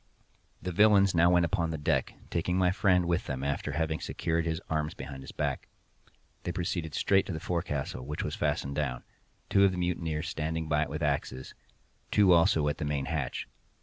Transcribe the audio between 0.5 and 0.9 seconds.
The